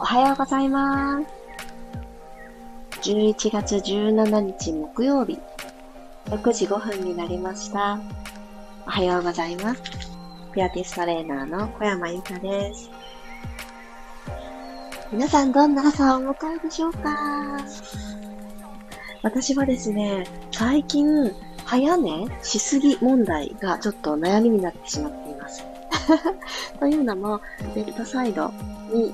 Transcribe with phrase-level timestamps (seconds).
[0.00, 1.26] おはようございます。
[3.10, 5.38] 11月17日木曜日、
[6.26, 7.98] 6時5分になりました。
[8.86, 9.82] おはようございます。
[10.54, 12.90] ピアティストレーナーの小山由かです。
[15.10, 17.58] 皆さんどんな朝をお迎えでしょうか？
[19.22, 21.34] 私はですね、最近、
[21.64, 25.64] 早寝しすぎ問題がちょっと悩みになってしまっています。
[26.78, 27.40] というのも、
[27.74, 28.52] ベッドサイド
[28.92, 29.12] に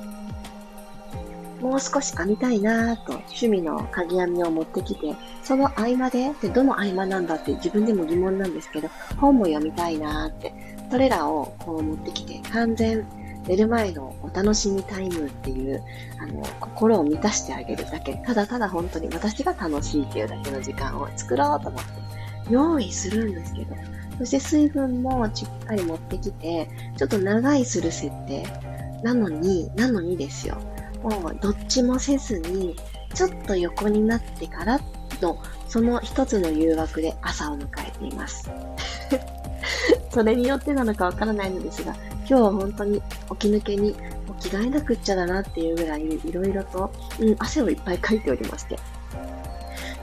[1.64, 10.52] もう少し編みたいなと趣味の鍵編みを持ってきて、その合間で、で、どの合間なんだって自分でも疑問なんですけど、本も読みたいなって、
[10.90, 13.06] それらをこう持ってきて、完全
[13.48, 15.82] 寝る前のお楽しみタイムっていう、
[16.20, 21.90] あの、心を満たしてあげるだけ、ただただ本当に私が楽しいっていうだけの時間を作ろうと思って
[22.50, 23.74] 用意するんですけど、
[24.18, 26.68] そして水分もしっかり持ってきて、
[26.98, 28.46] ちょっと長いする設定
[29.02, 30.58] なのに、なのにですよ。
[31.10, 32.74] もうどっちもせずに、
[33.14, 34.80] ちょっと横になってから
[35.20, 35.38] の、
[35.68, 38.50] その一つの誘惑で朝を迎えています。
[40.10, 43.02] それによってなのかわからないのですが、今日は本当に
[43.38, 43.94] 起き抜けに
[44.40, 48.78] 着替えなくっちゃだなっていうぐらいいろいろと、うん、汗をいっぱいかいておりまして。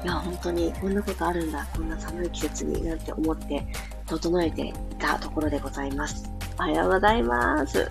[0.03, 3.65] いや、本当にこんなことあるんだ、こんな寒い季節になんて思って
[4.07, 6.29] 整えていたところでございます。
[6.59, 7.89] おはようございます。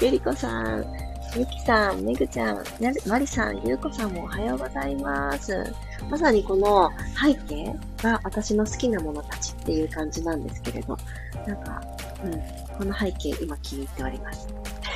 [0.00, 1.01] ゆりこさん、
[1.34, 2.62] ゆきさん、めぐちゃん、
[3.06, 5.64] まりさん、ゆうこさんもおはようございます。
[6.10, 10.94] まさにこの背景が私の好きなものたちっていう感じなんですけれど、
[11.46, 11.80] なんか、
[12.22, 14.48] うん、この背景今気に入っております。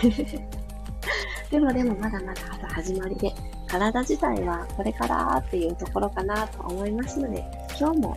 [1.50, 3.32] でもでもまだまだ朝始まりで、
[3.66, 7.42] 体自体はこれからっていうところかなと思いますので、
[7.80, 8.16] 今日も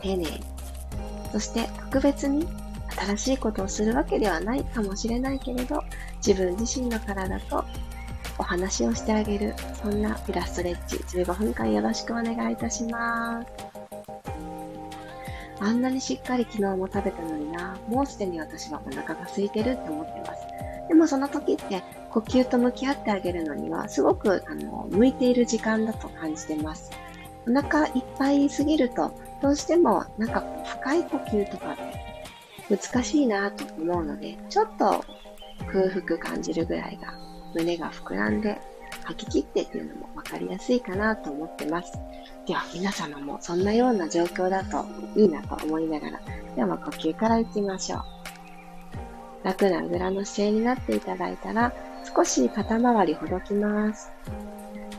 [0.00, 0.44] 丁寧に、
[1.32, 2.46] そして特別に
[2.96, 5.82] 新しいことをするわけではないかもしれないけれど、
[6.18, 7.64] 自分自身の体と
[8.38, 13.48] お話をしてあげる、そんなピラストレッチ15分間よろしくお願いいたします。
[15.60, 20.46] あんなにしっかり昨日も食べたのにな、もうすでに私はお腹が空いてるって思ってます。
[20.88, 26.90] でもその時って呼吸と向き合ってあげるのにはすごくあの向いている時間だと感じてます。
[27.46, 29.12] お腹いっぱいすぎると
[29.42, 35.04] どうしてもなんか深い呼吸とかって難しいなと思うので、ちょっと
[35.66, 37.14] 空腹感じるぐらいが、
[37.54, 38.60] 胸が膨らんで
[39.04, 41.92] 吐き切ってっていうのも分かりやすいかなと思ってます。
[42.46, 44.84] では皆様もそんなような状況だと
[45.16, 46.20] いいなと思いながら、
[46.56, 48.02] では呼吸からいきましょう。
[49.44, 51.72] 楽なあぐらの姿勢になっていただいたら、
[52.14, 54.10] 少し肩周りほどきます。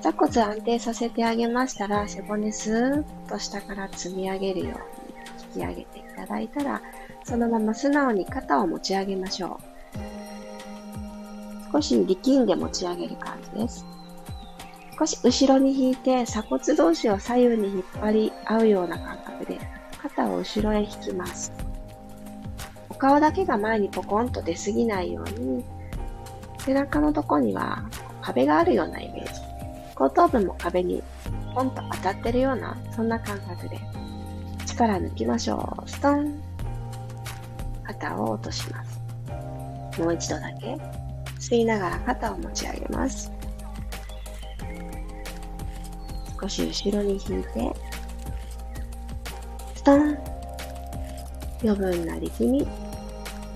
[0.01, 6.81] 座骨安定させてあげましたら、背骨スーッと下から積み上げるように引き上げていただいたら、
[7.23, 9.68] そのまま素直に肩を持ち上げましょう。
[11.71, 13.85] 少し力んで持ち上げる感じです。
[14.97, 19.59] 少し後ろに引いて鎖骨同士を左右に引っ張り合うような感覚で
[20.01, 21.53] 肩を後ろへ引きます。
[22.89, 25.63] お顔だけが前にポコンと出すぎないように
[26.57, 27.87] 背中のとこには
[28.21, 29.39] 壁があるようなイメージ。
[29.95, 31.01] 後頭部も壁に
[31.55, 33.79] ポンと当たってるようなそんな感覚で
[34.65, 35.89] 力抜きましょう。
[35.89, 36.41] ストン
[37.83, 38.99] 肩を落とします。
[40.01, 40.77] もう一度だけ
[41.39, 43.31] 吸いながら肩を持ち上げます。
[46.39, 47.73] 少し後ろに引いて、
[49.75, 50.17] ストン
[51.63, 52.67] 余分な力み、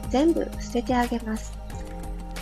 [0.09, 1.53] 全部捨ててあげます。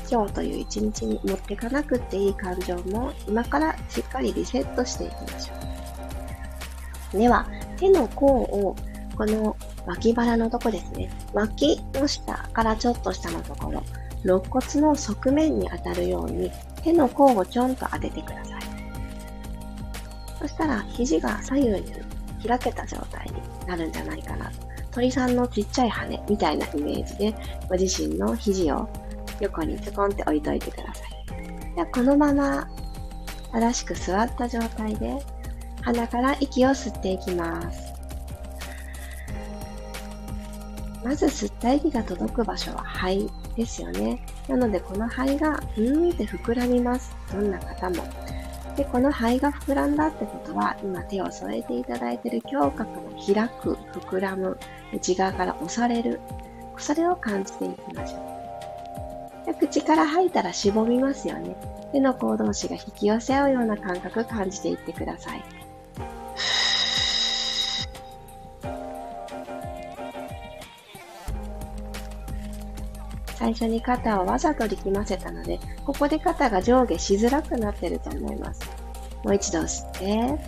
[0.10, 5.54] 今日という一日に持っていかなくていい感情も今からしっかりリセットしていきましょ
[7.16, 7.18] う。
[7.18, 7.48] では、
[7.78, 8.76] 手の甲を
[9.18, 11.10] この脇腹のとこですね。
[11.34, 13.84] 脇の下からちょっと下のところ、
[14.24, 16.52] 肋骨の側面に当たるように
[16.84, 18.62] 手の甲をちょんと当ててください。
[20.42, 21.84] そしたら肘が左右に
[22.48, 24.52] 開けた状態になるんじゃないかな。
[24.92, 27.36] 鳥さんのちっちゃい羽みたいなイメージで
[27.70, 28.90] ご自身の肘を
[29.40, 31.76] 横にちょこんって置いといてください。
[31.76, 32.68] ではこのまま
[33.52, 35.20] 正しく座った状態で
[35.82, 37.94] 鼻から息を吸っていきます。
[41.04, 44.26] まず吸った息が届く場所は肺ですよね。
[44.48, 47.16] なのでこの肺がうーんって膨らみます。
[47.32, 48.04] どんな方も。
[48.76, 54.58] で、この肺が膨らんだってことは、今手を添えていただいている胸郭の開く、膨らむ、
[54.94, 56.20] 内側から押される。
[56.78, 58.18] それを感じていきましょ
[59.44, 59.46] う。
[59.46, 61.56] で口から吐いたらしぼみますよね。
[61.92, 65.44] 手の甲同士が引き寄せ合うような感覚感じていってください。
[73.52, 78.62] 最初に肩をわざと力ませたので、ここで肩が上下しづらくなってると思います。
[79.24, 80.40] もう一度吸って、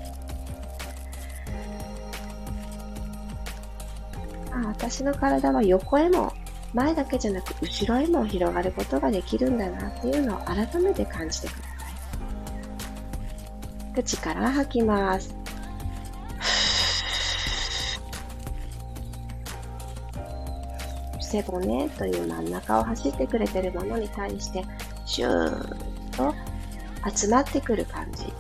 [4.51, 6.31] あ私の体は横へも
[6.73, 11.67] 前だけじゃなく後ろへも広がることができるんだなっていうのを改めて感じてくださ
[13.91, 13.94] い。
[13.95, 15.43] 口から吐きます。
[21.33, 24.63] 背骨という真ん中を走ってくれてるものに対して
[25.07, 25.77] シュー
[26.12, 26.35] ッと
[27.12, 28.31] 集まってくる感じ。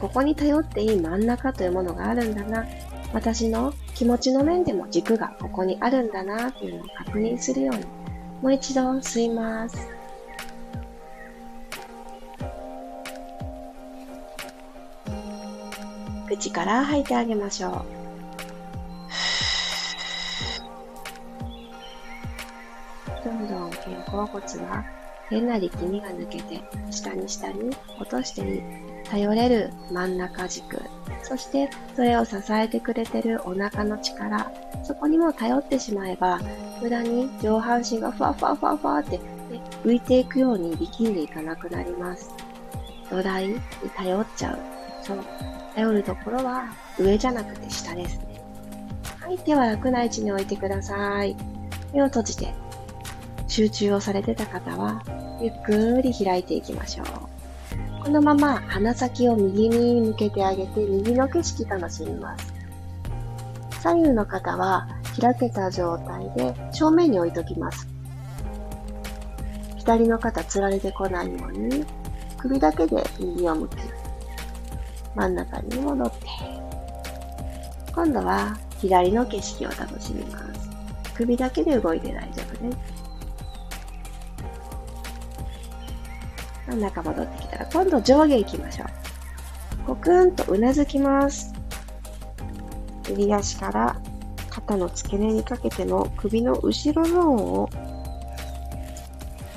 [0.00, 2.64] ここに頼っていい真ん中というものがあるんだな。
[3.12, 7.84] 私の気持ちの面でも軸がここにあるんだなというのを確認するように、
[8.42, 9.88] もう一度吸います。
[16.26, 17.97] 口から吐いてあげましょう。
[24.10, 24.84] 甲骨は
[25.28, 27.70] 変な力みが抜けて下に下に
[28.00, 28.62] 落としてい
[29.04, 30.80] 頼れる真ん中軸。
[31.22, 34.50] そしてそれを支えてくれてるお腹の力。
[34.82, 36.40] そこにも頼ってしまえば
[36.80, 39.22] 無駄に上半身がふわふわふわふわって、ね、
[39.84, 42.30] 浮いていくように力んでいかなくなります。
[43.10, 43.60] 土台に
[43.96, 44.58] 頼っちゃう。
[45.02, 45.18] そう。
[45.74, 46.64] 頼るところは
[46.98, 48.42] 上じゃなくて下ですね。
[49.20, 51.36] はい手は楽な位置に置いてください。
[51.92, 52.54] 目を閉じて
[53.48, 55.02] 集中をされてた方は、
[55.40, 57.06] ゆっくり開いていきましょう。
[58.04, 62.54] このまま鼻先を右に向けてあげて、右の景色楽しみます。
[63.80, 64.88] 左右の方は
[65.20, 67.88] 開けた状態で正面に置いときます。
[69.76, 71.84] 左の肩つられてこないように、
[72.36, 73.76] 首だけで右を向き、
[75.14, 76.26] 真ん中に戻って、
[77.94, 80.70] 今度は左の景色を楽しみます。
[81.14, 82.97] 首だけで動いて大丈夫です。
[86.68, 88.88] 真ん中戻ってきたら、今度上下行きましょう。
[89.88, 91.54] ごくんとうなずきます。
[93.08, 93.96] 右足から
[94.50, 97.70] 肩の付け根にかけての首の後ろゾーンを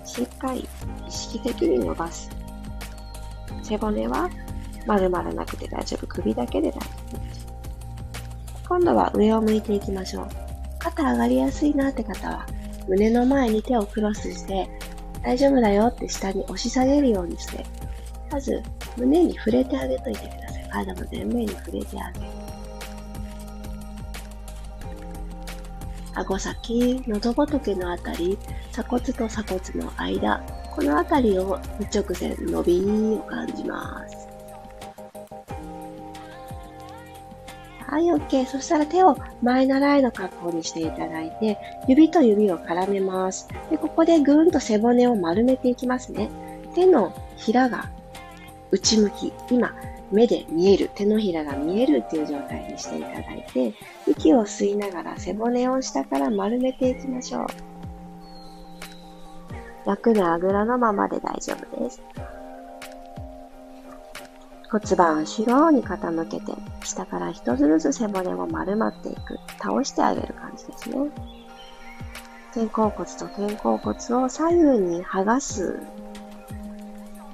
[0.06, 0.68] しっかり
[1.06, 2.30] 意識的に伸ばす。
[3.62, 4.30] 背骨は
[4.88, 6.08] 丸まらなくて大丈夫。
[6.08, 7.22] 首だけで大丈夫。
[8.70, 10.28] 今度は上を向いていきましょう。
[10.80, 12.46] 肩上がりやすいなって方は
[12.88, 14.70] 胸の前に手をクロスして
[15.24, 17.66] 大丈夫だよって下に押し下げるようにして、
[18.32, 18.62] まず
[18.98, 20.70] 胸に触れてあげといてください。
[20.70, 22.26] 体の前面に触れてあげる。
[26.14, 28.38] 顎先、喉仏のあたり、
[28.72, 30.44] 鎖骨と鎖骨の間、
[30.76, 34.31] このあたりを一直線伸びを感じます。
[37.92, 38.46] はい、OK。
[38.46, 41.58] そしたら手を前習いの格好にしていただいて、
[41.90, 43.50] 指と指を絡めます。
[43.70, 46.30] で、ここでぐーんと背骨を丸めていきますね。
[46.74, 47.90] 手のひらが
[48.72, 49.34] 内向き。
[49.50, 49.76] 今、
[50.10, 53.74] 目で見える、手のひらが見えるっていう状態にしていただいて、
[54.08, 57.46] 息を吸いながら背骨を下から丸めていきましょう。
[59.86, 62.02] 楽なあぐらのままで大丈夫です。
[64.72, 66.54] 骨盤後ろに傾けて、
[66.86, 69.38] 下から一つずつ背骨を丸まっていく。
[69.62, 71.10] 倒してあげる感じですね。
[72.54, 75.78] 肩甲骨と肩甲骨を左右に剥がす。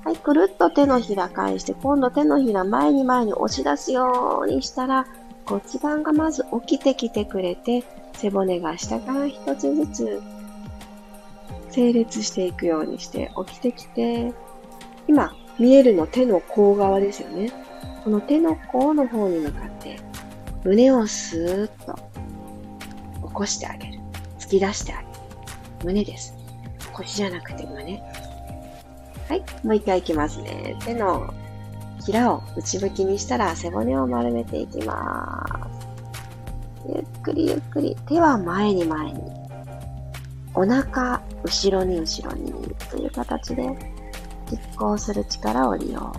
[0.03, 5.05] はい、くるっと手のひら返して、今度手のひら前に前に押し出すようにしたら、
[5.45, 7.83] 骨盤がまず起きてきてくれて、
[8.13, 10.21] 背骨が下から一つずつ
[11.69, 14.33] 整列していくようにして起きてきて、
[15.07, 17.51] 今、見えるの手の甲側ですよね。
[18.03, 19.97] この手の甲の方に向かって、
[20.63, 21.95] 胸をスーッと
[23.27, 23.99] 起こしてあげる。
[24.39, 25.07] 突き出してあげる。
[25.83, 26.33] 胸です。
[26.93, 28.01] 腰じゃなくて胸。
[29.27, 29.43] はい。
[29.63, 30.75] もう一回いきますね。
[30.85, 31.33] 手の
[32.05, 35.43] ひらを内向きにしたら背骨を丸めていきま
[35.81, 35.87] す。
[36.87, 37.97] ゆっくりゆっくり。
[38.07, 39.21] 手は前に前に。
[40.53, 42.51] お腹、後ろに後ろに
[42.89, 43.96] という形で
[44.49, 46.13] 実行する力を利用。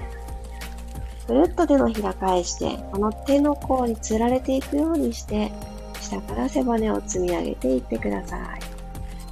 [1.27, 5.53] ぐるっと手のひら返して、この手の甲につられていくようにして、
[6.01, 8.41] 下から背骨を積み上げていってください。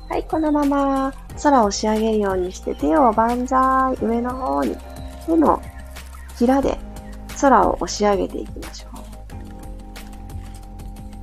[0.09, 1.13] はい、このまま
[1.43, 4.77] 空を仕上げるようにして手を万歳上の方に
[5.27, 5.61] 手の
[6.39, 6.79] ひらで
[7.41, 8.89] 空を押し上げていきましょ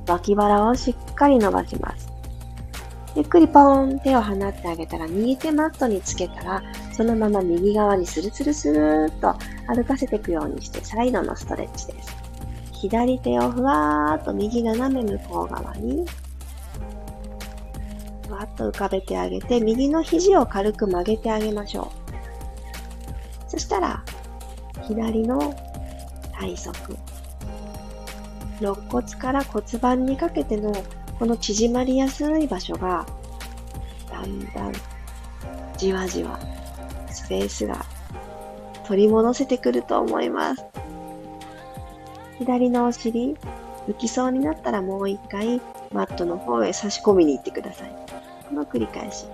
[0.06, 0.10] う。
[0.10, 2.03] 脇腹をしっかり伸ばします。
[3.16, 9.34] ゆっくりポーン手を放ってあげたら右手マットにつけたらそのまま右側にスルスルスルーっと
[9.68, 12.24] 歩かせていくようにしてサイドのストレッチです。
[12.72, 16.04] 左手をふわーっと右斜め向こう側に、
[18.28, 21.90] ふわっと浮かべてあげて、右の肘を軽く曲げてあげましょ
[23.46, 23.50] う。
[23.50, 24.04] そしたら、
[24.82, 25.38] 左の
[26.38, 26.74] 体側。
[28.60, 30.74] 肋骨から骨盤にかけての
[31.18, 33.06] この縮まりやすい場所が、
[34.10, 34.72] だんだん
[35.76, 36.38] じわじわ
[37.10, 37.84] スペースが
[38.86, 40.64] 取り戻せてくると思います。
[42.38, 43.36] 左のお尻、
[43.88, 45.60] 浮きそうになったらもう一回
[45.92, 47.96] マットの方へ差し込みに行ってください。
[48.48, 49.26] この繰り返し。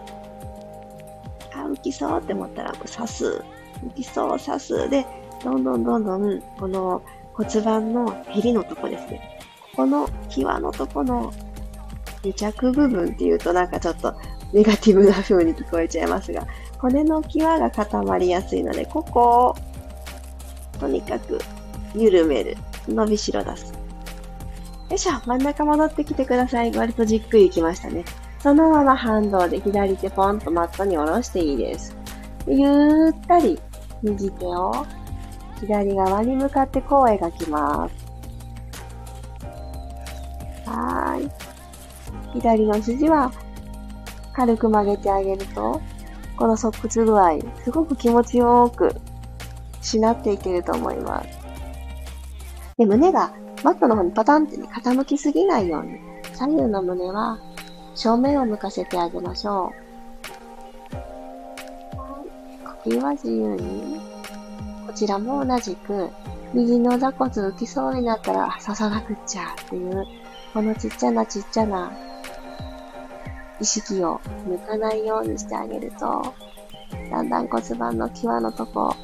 [1.54, 3.44] あ、浮きそうって思ったら刺す。
[3.84, 4.90] 浮きそう、刺す。
[4.90, 5.06] で、
[5.42, 9.38] どんどんどんどん、この骨盤のヘリのとこですね。
[9.72, 11.32] ここの際のとこの
[12.22, 14.14] 癒着部分っていうとなんかちょっと
[14.52, 16.46] ネガティブな風に聞こえちゃいますが、
[16.78, 21.38] 骨の際が固まりやすいので、ここをとにかく
[21.94, 22.56] 緩める。
[22.88, 23.72] 伸びしろ出す。
[23.72, 25.12] よいしょ。
[25.26, 26.72] 真ん中戻ってきてください。
[26.72, 28.04] 割とじっくりきましたね。
[28.40, 31.94] そのまま反動で左手ポンとマットに下ろしていいです。
[32.48, 33.60] ゆったり
[34.02, 34.86] 右手を
[35.60, 37.94] 左側に向かってこう描きます。
[40.66, 41.30] はーい。
[42.32, 43.32] 左の肘は
[44.32, 45.80] 軽く曲げてあげると、
[46.36, 48.94] この側屈具合、すごく気持ちよく
[49.82, 51.28] しなっていけると思います。
[52.78, 55.98] で、胸がマットの方にパタンって、ね、傾きすぎないように、
[56.34, 57.38] 左右の胸は
[57.94, 59.72] 正面を向かせてあげましょ
[60.94, 60.96] う。
[62.84, 64.00] 呼吸は自由に。
[64.86, 66.08] こちらも同じく、
[66.54, 70.04] 右の座骨浮きそうになったら刺さなくっちゃっていう、
[70.52, 71.92] このちっちゃなちっちゃな
[73.60, 76.34] 意識を抜かないようにしてあげると、
[77.10, 78.94] だんだん骨盤の際のとこ、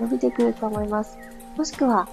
[0.00, 1.18] 伸びてくると思います。
[1.56, 2.08] もしくは、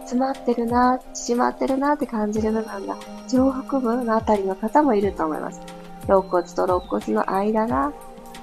[0.00, 2.96] 詰まってるな、縮まってるなって感じる部分が
[3.28, 5.60] 上腹部のあたりの方もいると思います。
[6.08, 7.92] 肋骨と肋骨の間が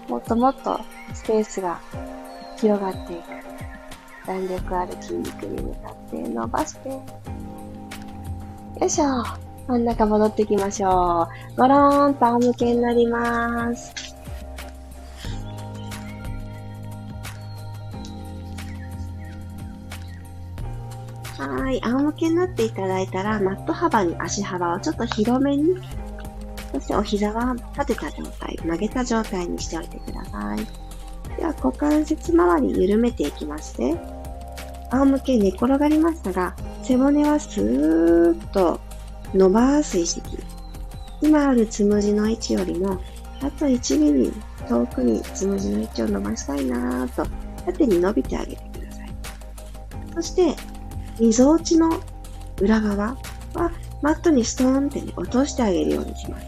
[0.08, 0.79] もっともっと
[1.13, 1.79] スペースが
[2.58, 3.41] 広がっていく。
[4.25, 7.00] 弾力ある筋肉に向かって伸ばして。
[8.80, 9.24] よいしょ。
[9.68, 11.58] 真ん中戻ってきましょう。
[11.58, 13.94] ゴローンと仰向けになります。
[21.38, 21.82] はい。
[21.84, 25.75] 仰向けになっていただいたら、マット幅に足幅をちょっと広めに、
[26.72, 31.38] そしてお膝は立てた状態、曲げた状態にしておいてください。
[31.38, 33.96] では、股関節周り緩めていきまして、
[34.92, 38.80] 仰向け寝転がりましたが、背骨はスーッと
[39.34, 40.22] 伸ばす意識。
[41.22, 43.00] 今あるつむじの位置よりも、
[43.42, 44.34] あと1ミリ
[44.68, 47.30] 遠くにつむじの位置を伸ばしたいなぁと、
[47.66, 49.10] 縦に伸びてあげてください。
[50.16, 50.56] そして、
[51.20, 52.02] みぞおちの
[52.60, 53.16] 裏側
[53.54, 53.72] は、
[54.02, 56.48] マットにストーンってね、落としてあげるようにします。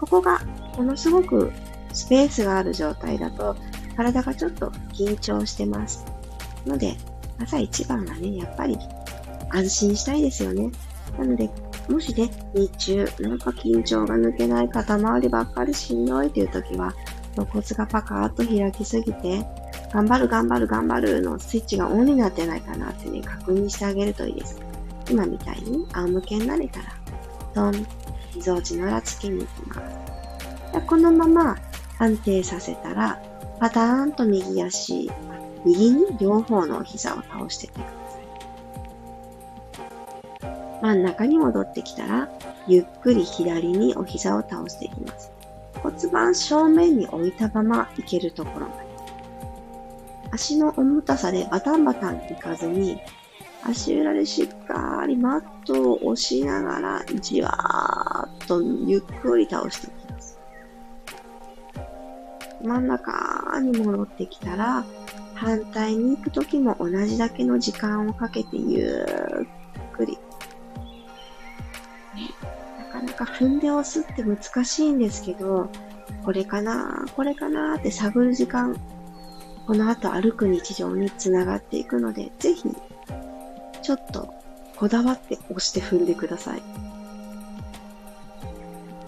[0.00, 0.40] ここが、
[0.76, 1.52] ものすごく
[1.92, 3.56] スペースがある状態だと、
[3.96, 6.04] 体がちょっと緊張してます。
[6.66, 6.96] ので、
[7.38, 8.78] 朝一番はね、やっぱり
[9.50, 10.70] 安心したいですよね。
[11.18, 11.50] なので、
[11.88, 16.94] もしね、日中、なんか緊張が抜けない肩周りばっかりしんどいっていう時は、
[17.36, 19.44] 肋骨がパカーッと開きすぎて、
[19.92, 24.60] 頑張る頑張る頑張るのスイッチがオンになってないかなってね、確認してあげるといいです。
[25.10, 26.84] 今みたいに仰向けになれたら、
[27.54, 27.86] ドン、
[28.36, 30.86] みぞおちの裏つけに行きます。
[30.86, 31.56] このまま
[31.98, 33.20] 安定させたら、
[33.58, 35.10] パターンと右足、
[35.64, 37.99] 右に両方の膝を倒していく。
[40.82, 42.28] 真ん中に戻ってきたら、
[42.66, 45.30] ゆっくり左にお膝を倒していきます。
[45.82, 48.90] 骨盤正面に置いたまま行けるところまで。
[50.32, 53.00] 足の重たさでバタンバタンいかずに、
[53.62, 60.38] 足裏でしっかりマットを押しながら、じわーっとゆっくり倒していきます。
[62.62, 64.84] 真ん中に戻ってきたら、
[65.34, 69.06] 反対に行くときも同じだけの時間をかけてゆ
[69.92, 70.18] っくり
[73.00, 75.70] かなか踏んで押すって難しいんですけど、
[76.24, 78.76] これかなこれかなって探る時間、
[79.66, 82.68] この後歩く日常につながっていくので、ぜひ、
[83.82, 84.34] ちょっと
[84.76, 86.62] こだわって押して踏んでください。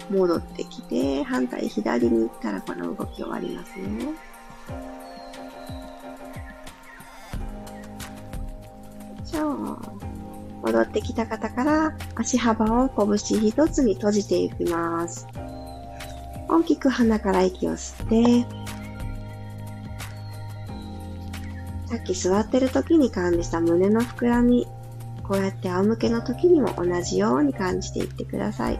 [0.09, 4.07] 戻ってきて、反対左に行ったらこの動き終わりますね。
[9.23, 10.02] じゃあ、
[10.63, 15.27] 戻ってきた方から足幅を拳一つに閉じていきます。
[16.47, 18.63] 大きく鼻から息を吸って、
[21.87, 24.65] さっき座ってる時に感じた胸の膨らみ、
[25.23, 28.79] こうやって仰向けの時にも同じように感じていってください。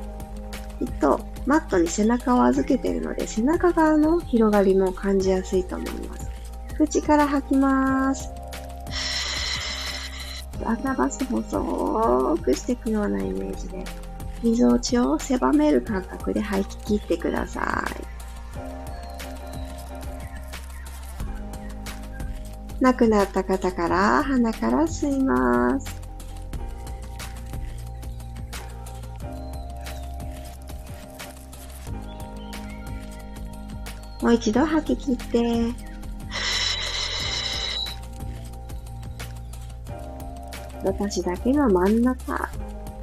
[0.80, 6.30] きっとマットに背中を預けているので、背中側の広がりも感じやすいと思います。
[6.78, 8.30] 口から吐きます。
[10.65, 13.84] 穴バス細くしていくようなイメージで、
[14.41, 17.84] 溝落ちを狭める感覚で吐き切ってくださ
[22.79, 22.84] い。
[22.84, 26.03] 亡くなった方から鼻から吸います。
[34.22, 35.93] もう一度吐き切って、
[40.84, 42.50] 私だけが真ん中、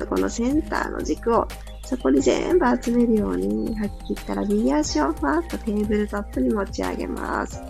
[0.08, 1.46] このセンターの軸を
[1.84, 7.62] そこに全部集めるように吐き切ったら右足をふわっとテーブルトップに持ち上げます。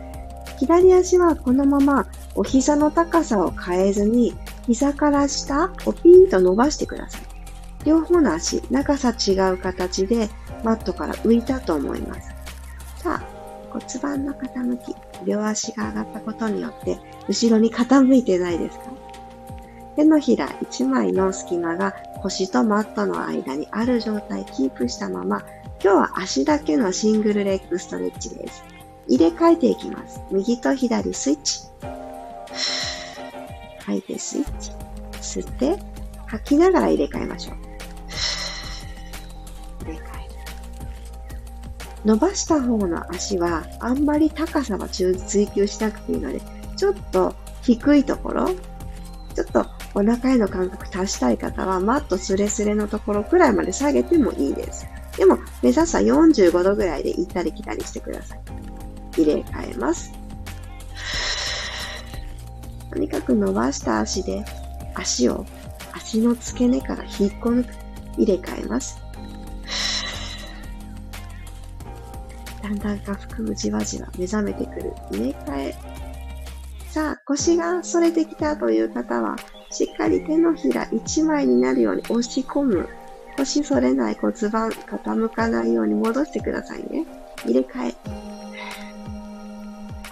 [0.58, 4.34] 左足はこのままお膝の高さを変えずに、
[4.66, 7.22] 膝から下をピーンと伸ばしてください。
[7.86, 10.28] 両方の足、長さ違う形で
[10.62, 12.28] マットから浮いたと思います。
[13.02, 18.84] さあ、骨盤の傾き、両足が上がったことによって、後ろに傾いてないですか？
[20.00, 21.92] 手のひら1枚の隙間が
[22.22, 25.42] 腰とマットの間にある状態キープしたまま、
[25.82, 28.64] 今日は足だけのシングルレッグストレッチです。
[29.08, 30.22] 入れ替えていきます。
[30.30, 31.60] 右と左スイッチ。
[33.80, 34.70] 吐いてスイッチ。
[35.20, 35.78] 吸って、
[36.26, 37.56] 吐きながら入れ替えましょう。
[39.84, 40.34] 入れ替える。
[42.06, 45.14] 伸ばした方の足は、あんまり高さは追
[45.48, 46.40] 求しなくていいので、
[46.78, 48.48] ちょっと低いところ、
[49.34, 54.86] ちょっとお腹への感覚足したい方は、マットスレスレのところくらいまで下げてもいいです。
[55.16, 58.40] でも、目指すは45度ぐらいで行ったり来たりしてください。
[59.16, 60.12] 入れ替えます。
[62.90, 64.44] とにかく伸ばした足で
[64.94, 65.46] 足を
[65.92, 67.74] 足の付け根から引っこ抜く。
[68.16, 69.00] 入れ替えます。
[72.62, 74.92] だんだん下腹部じわじわ目覚めてくる。
[75.10, 75.74] 入れ替え。
[76.88, 79.36] さあ、腰が反れてきたという方は、
[79.70, 82.88] しっかり手のひら1枚になるように押し込む。
[83.36, 87.06] 腰反れない骨盤傾かないように戻してくださいね。
[87.44, 87.94] 入れ替え。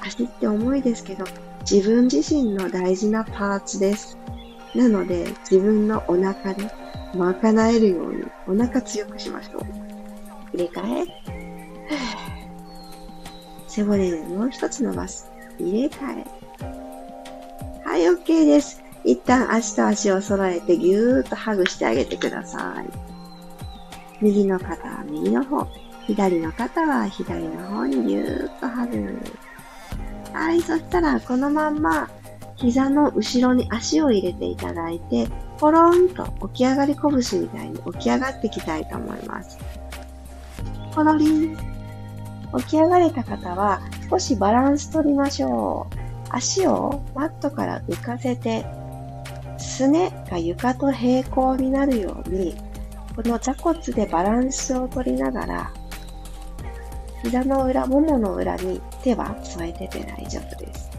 [0.01, 1.25] 足って重いですけど、
[1.71, 4.16] 自分自身の大事なパーツです。
[4.75, 6.71] なので、自分のお腹で
[7.14, 9.62] 賄えるようにお腹強くしましょう。
[10.57, 11.29] 入れ替え。
[13.66, 15.31] 背骨でもう一つ伸ばす。
[15.59, 16.38] 入れ替え。
[17.85, 18.88] はい、OK です。
[19.04, 22.90] 一旦足と足を揃えてぎゅーっとハグしてあげてください。
[24.20, 25.66] 右の肩は右の方、
[26.06, 29.18] 左の肩は左の方にぎゅーっとハグ。
[30.32, 32.11] はい、そしたらこのまんま
[32.56, 39.58] 膝の後ろに足を入れていただいて、ポロンと起き上がり拳みたいに起き上がっていきたいと思います。
[40.92, 41.56] ポロリン。
[42.58, 43.80] 起き上がれた方は
[44.11, 45.94] 少しバランス取りましょう。
[46.30, 48.64] 足をマットから浮かせて、
[49.59, 52.57] すねが床と平行になるように、
[53.14, 55.73] この座骨でバランスを取りながら
[57.23, 60.90] 膝の裏、ももの裏に手は添えてて大丈夫です。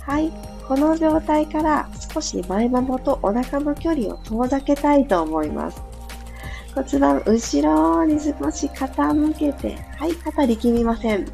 [0.00, 0.32] はい。
[0.66, 5.80] この状態から少し前ももとお腹の距離を遠ざけたいと思います。
[6.74, 11.26] 骨盤後ろに少し傾けて、はい、肩力みません。
[11.30, 11.32] こ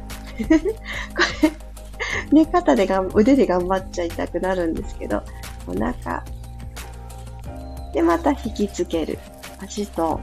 [2.31, 5.21] れ、ね、肩でがん、腕で頑張っちゃいたくなるんですけど、
[5.67, 6.23] お腹。
[7.93, 9.19] で、また引きつける。
[9.61, 10.19] 足と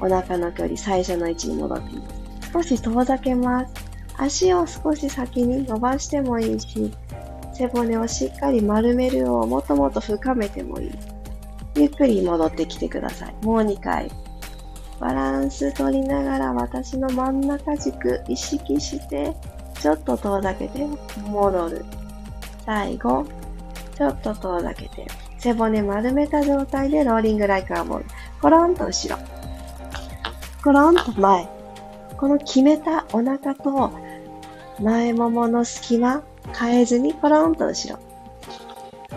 [0.00, 2.52] お腹の距離、最初の位置に戻っています。
[2.52, 3.72] 少し遠ざけます。
[4.18, 6.92] 足を少し先に伸ばしてもいいし、
[7.54, 10.90] 背骨をしっかり丸めるようもっともっと深めてもいい。
[11.76, 13.34] ゆっくり戻ってきてください。
[13.44, 14.10] もう2回。
[15.00, 19.34] バランス取りながら私の真ん中軸意識して、
[19.80, 20.86] ちょっと遠ざけて
[21.26, 21.84] 戻る。
[22.64, 23.24] 最後、
[23.96, 25.06] ちょっと遠ざけて、
[25.38, 28.04] 背骨丸めた状態でローリングライクアボール。
[28.40, 29.22] コロンと後ろ。
[30.62, 31.48] コロンと前。
[32.16, 33.90] この決めたお腹と
[34.80, 36.22] 前ももの隙間
[36.56, 38.00] 変えずにコロンと後ろ。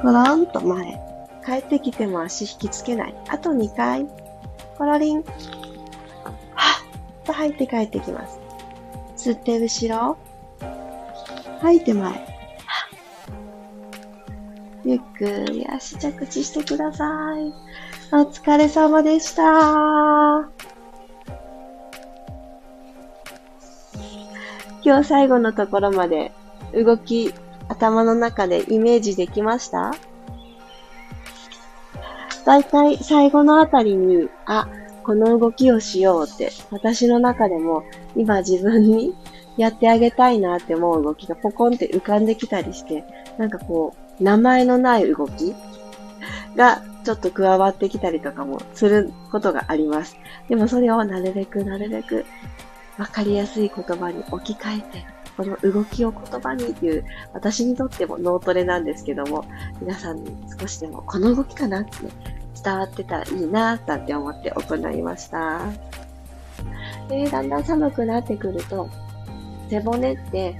[0.02, 1.00] コロンと前。
[1.46, 3.16] 帰ってきても足引きつけない。
[3.30, 4.08] あと2回。
[4.78, 5.18] コロリン。
[5.18, 5.26] はっ
[7.24, 8.40] と吐いて帰ってきます。
[9.16, 10.18] 吸って後ろ。
[11.62, 12.35] 吐いて前。
[14.86, 17.06] ゆっくり足着地してくださ
[17.40, 17.52] い。
[18.14, 19.44] お疲れ様でした。
[24.84, 26.32] 今日最後のところまで
[26.76, 27.34] 動き
[27.68, 29.96] 頭の中でイメージできました？
[32.46, 34.68] だいたい最後のあたりに、あ、
[35.04, 37.84] この動きをしようって、私の中でも
[38.16, 39.16] 今自分に
[39.58, 43.04] やってあげたいなって思う動きがポコンって浮かんできたりして、
[43.40, 45.54] なんかこう、名前のない動き
[46.56, 50.18] がちょっと加わってきたりとかもすることがあります。
[50.50, 52.26] でもそれをなるべくなるべく
[52.98, 59.46] わかりやすい言葉に置き換えて、この動きを言葉にっていう、私にとっても脳トレなんですけども、
[59.82, 61.92] 皆さんに少しでもこの動きかなって、
[62.64, 65.62] 伝わってたらいいなぁなんて思って行いました。
[67.10, 68.90] で、だんだん寒くなってくると、
[69.70, 70.58] 背骨って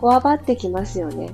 [0.00, 1.30] こわばってきますよね。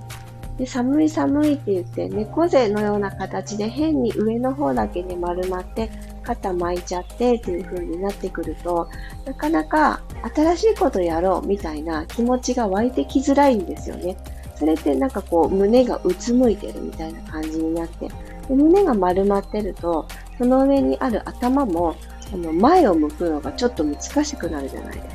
[0.59, 5.91] で寒い寒いって言って、猫背のような形で変に上の方だけに丸まって
[6.23, 8.89] 肩巻いちゃってっていう風になってくると、
[9.27, 10.01] なかなか
[10.35, 14.17] 新しいことやろうみたいな気持ちが湧いてきづらいんですよね。
[14.55, 21.97] それってなんかこう胸がうつむいてるみたいな感じになって、で胸が丸まってると、その上にある頭も
[22.33, 25.15] あの前を向くのがちょっと難しくなるじゃないですか。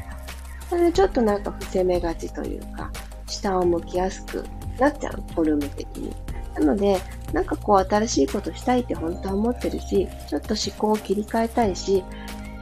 [0.70, 2.92] それでちょっとなんか伏せ目がちというか、
[3.26, 4.46] 下を向きやすく
[4.82, 6.12] なっちゃう、フォルム的に。
[6.56, 7.00] なので、
[7.34, 12.04] なんかこう新しいことしたいって本当は思ってるし、ちょっと思考を切り替えたいし、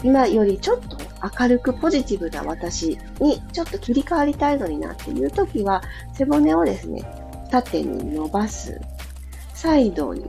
[0.04, 0.98] 今よりちょっと
[1.40, 5.82] 明るくポジティブな私にちょっと切り替わりたいのになっていう時は、
[6.14, 7.04] 背骨をですね、
[7.52, 8.80] 縦に伸ばす。
[9.54, 10.26] サイドに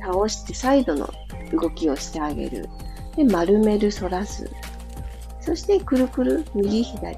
[0.00, 1.08] 倒してサイドの
[1.52, 2.68] 動きをしてあげる。
[3.16, 4.50] で、丸める、反らす。
[5.40, 7.16] そして、くるくる、右左、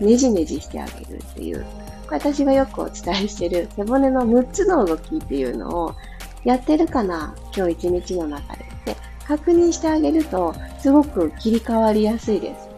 [0.00, 1.64] ねじねじしてあげるっていう
[2.10, 5.94] 私がよくお伝えしてる背骨の6つの動きっていうのを
[6.44, 12.70] やってるかな今日一日の中でって確認してあげるとすごく切り替わりやすいです。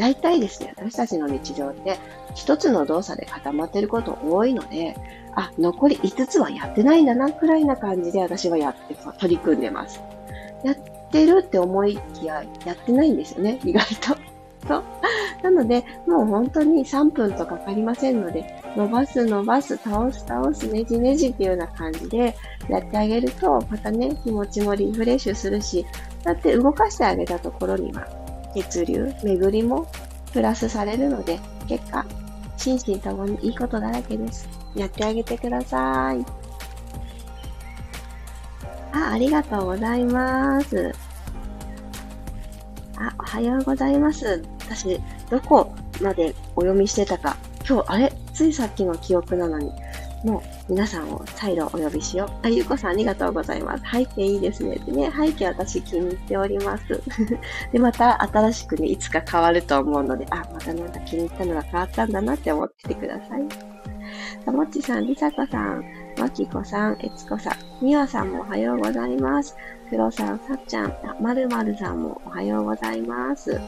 [0.00, 1.98] 大体ですね、私たちの日常って
[2.34, 4.96] 一つの動作で固まってること多いので、
[5.36, 10.00] あ、残り5つはやってないんだなくらいな感じで私はやって取り組んでます。
[10.64, 10.76] やっ
[11.12, 14.16] てるって思いきややってないんですよね、意外と。
[14.66, 14.84] そう。
[15.42, 22.36] なので、もう本当に3分とかかりませんので、伸ばす伸ばす、倒す倒す、ねじねじっていうような感じで
[22.68, 25.86] やってあげると、またね、気持ちもリフレッシュするし、
[26.22, 28.06] だって動かしてあげたところには、
[28.54, 29.86] 血流、巡りも
[30.32, 32.04] プラスされるので、結果、
[32.56, 34.48] 心身ともにいいことだらけです。
[34.74, 36.24] やってあげてください。
[38.92, 40.92] あ、ありがとうございます。
[42.98, 44.42] あ、おはようございます。
[44.60, 45.00] 私、
[45.30, 47.36] どこまでお読みしてたか。
[47.68, 48.12] 今日、あれ？
[48.34, 49.70] ついさっきの記憶なのに。
[50.24, 52.46] もう、皆さんを再度お呼びしよう。
[52.46, 53.84] あ、ゆうこさんありがとうございます。
[53.90, 54.76] 背景いいですね。
[54.84, 57.02] でね、背景私気に入っております。
[57.72, 63.48] で、また新しくね、いつか変わると思うので、あ、またなんか気に入ったのが変わったんだなって思っててください。
[64.44, 65.84] さもちさん、りさこさん、
[66.18, 69.56] まきこさん、えつこさん、みわさんもおはようございます。
[69.88, 73.58] くろさん、さっちゃん、まるまるさんもおはようございます。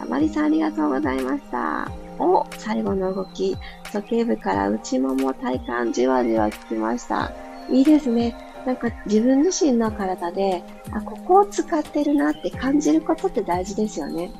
[0.00, 1.90] あまりさんありがとうございました。
[2.18, 3.56] お、最後の動き、
[3.92, 7.32] 時計部から内もも体幹じわじわ効きました。
[7.70, 8.34] いいですね。
[8.66, 14.30] なんか自分自身の体で、あ、ここを使ってるなって感じることって大事ですよね。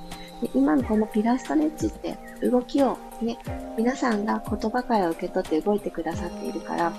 [0.42, 3.38] で今のこのピラストレッチって動きをね、
[3.76, 6.92] 皆さんが言葉から受け取って動いてくださっているから、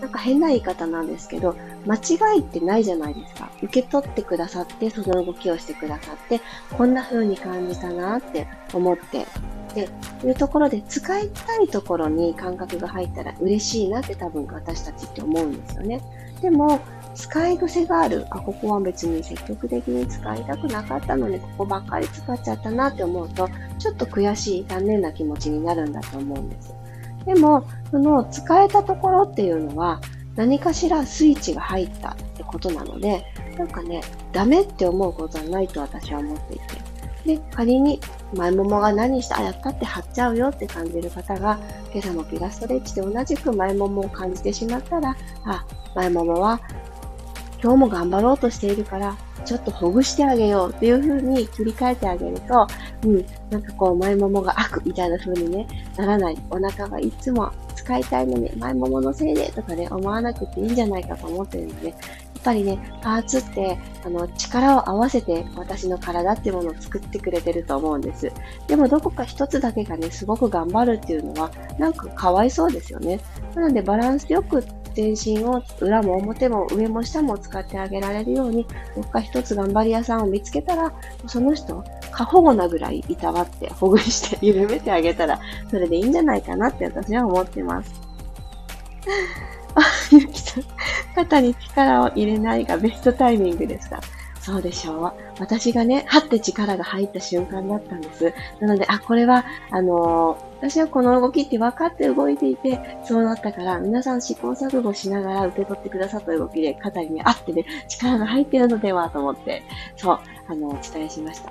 [0.00, 1.56] なんか変な言い方なんですけど、
[1.86, 3.50] 間違いってないじゃないですか。
[3.62, 6.40] 受け取ってくださって、その動きをしてくださって、
[6.76, 9.26] こんな風に感じたなって思って、
[9.74, 9.88] で、
[10.24, 16.00] いうところで使いたいところに感覚が入ったら嬉しいなって多分私たちって思うんですよね。
[16.40, 16.80] でも、
[17.14, 18.26] 使い癖がある。
[18.30, 26.74] あ、ここは別に積極的に使いたくなかったのに、ここばっかり使っちゃったなって思うと、ちょっと悔しい、残念な気持ちになるんだと思うんです。
[27.26, 30.00] でも、その使えたところっていうのは、
[30.36, 33.24] 何かしらスイッチが入ったってことなので、
[33.58, 37.36] なんかね、ダメって思うことはないと私は思っていて。
[37.36, 38.00] で、仮に
[38.34, 41.58] 前ももが何した、やったって張っちゃうよって感じる方が、
[41.92, 46.60] 今朝もピラストレッチで同じく前ももを感じてしまったら、あ、前ももは
[47.62, 52.66] 今日も頑張ろうとしているから、ちょっとほぐしてあげようっていう風に切り替えてあげると、
[53.04, 56.38] うん、なんかこう前ももが悪みたいな風にね、ならない。
[56.50, 61.96] お腹がいつも使いたいのに前もものせいでとかね、思わなくていいんじゃないかと思ってるので、やっ
[62.42, 68.30] ぱりね、パーツって、あの、力を合わせて私の体っていうものを作ってくれてると思うんです。
[68.66, 73.20] でもどこか一つだけがね、すごく頑張るっていうのは、なんかかわいそうですよね。
[73.54, 74.64] なのでバランスよく
[74.96, 80.90] 全身を裏も表も上も下も使ってあげられるように、どっか一つ頑張り屋さんを見つけたら、
[81.26, 85.38] その人、過保護なぐらいいたわってほぐして緩めてあげたら、
[85.70, 87.92] それでいいんじゃないかなって私は思ってます。
[89.74, 90.64] あ、ゆきさん、
[91.14, 94.00] 肩に力を入れないがベストタイミングでした。
[94.46, 95.12] そうでしょう。
[95.40, 98.32] 私がね、はって力が入った瞬間だったんです。
[98.60, 109.64] なので、あ、これは、あのー、私はこの動きって分かって動いていて、そうなったから、皆さん試行錯誤しながら受け取ってくださった動きで、肩にね、あってね、力が入ってるのではと思って、
[109.96, 111.50] そう、あの、お伝えしました。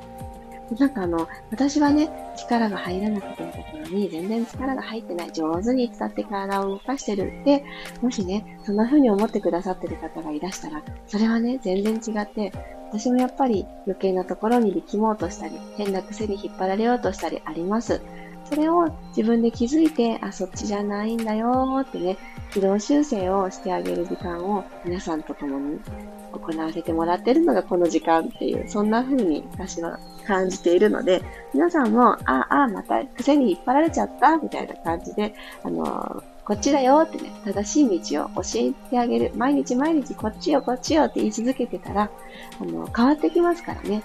[0.80, 7.64] なんかあの、私はね、力が入らなくていいところに全然力が入ってない、上手に使って体を動かしてるって、
[8.02, 12.52] もしね、そんな風に思ってくださってる方がいらしたら、それはね、全然違って、
[12.98, 18.02] 私もやっぱり余計なところに力もうとしたり、変な癖に引っ張られようとしたりあります。
[18.46, 22.18] それを自分で気づいて、あ、そっちじゃないんだよってね、
[22.54, 25.80] 軌道修正をしてあげる時間を皆さんと共に
[26.32, 31.22] 行わせてもらってるのがこの時間っていう、そんな風に私は感じているので、
[31.54, 39.32] 皆さんも、あ、あ、また癖に引っ張られちゃったみたいな感じで、あのこっちだよってね、正しい道を教えてあげる。
[39.36, 42.12] 毎日毎日こっちよこっちよって言い続けてたら、
[42.62, 44.04] あの、変わってきますからね。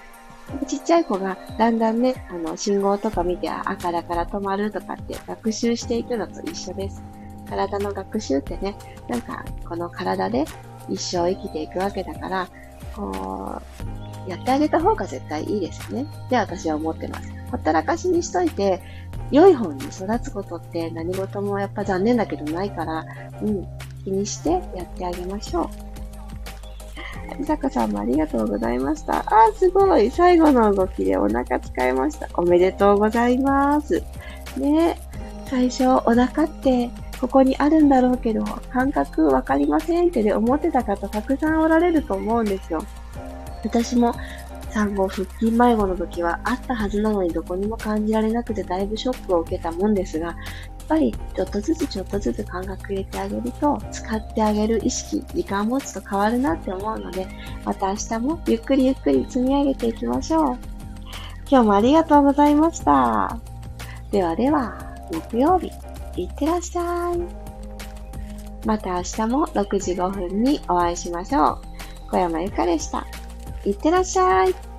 [0.66, 7.03] ちっちゃい子がだんだんね、あの、信号とか見て、赤だから止まるとかって学習していくのと一緒です。
[7.48, 8.74] 体の学習ってね、
[9.07, 10.46] なんか、この体で
[10.88, 12.48] 一生生きていくわけだから、
[12.96, 13.61] こ
[14.26, 16.07] う、やってあげた方が絶対いいですよね。
[16.26, 17.31] って私は思ってます。
[17.50, 18.81] ほったらかしにしといて、
[19.30, 23.04] 良い方に育つことって何事もやっぱ残念だけどないから、
[23.42, 23.66] うん、
[24.04, 25.90] 気にしてやってあげましょう。
[27.38, 29.20] みさかさんもありがとうございました。
[29.20, 30.10] あ、すごい。
[30.10, 32.28] 最後の動きでお腹使いました。
[32.34, 34.02] おめでとうございます。
[34.56, 35.00] ね
[35.46, 36.90] 最初、お腹って
[37.20, 42.84] ここにあるんだろうけど、感覚わかりませんってね、思ってた方たくさんおられると思うんですよ。
[43.62, 44.14] 私も
[44.70, 50.37] 産後腹筋迷子の時はあったはずなのにどこにも感じられなくてだいぶショックを受けたもんですが、やっ
[50.88, 57.26] ぱりちょっとずつちょっとずつ感覚入れてあげると、使ってあげる意識、時間を持つと変わるなって思うので、
[57.64, 60.59] また明日もゆっくりゆっくり積み上げていきましょう。
[61.48, 63.38] 今日もありがとうございました。
[64.11, 64.78] ではでは、
[65.30, 65.70] 木曜日、
[66.16, 67.18] いってらっしゃい。
[68.66, 71.61] また明日も6時5分にお会いしましょう。
[72.11, 73.06] 小山由かでした。
[73.64, 74.69] いってらっしゃい。